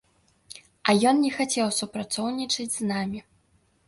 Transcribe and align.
А 0.87 0.93
ён 1.09 1.19
не 1.25 1.29
хацеў 1.35 1.69
супрацоўнічаць 1.79 2.73
з 2.77 2.89
намі. 2.93 3.21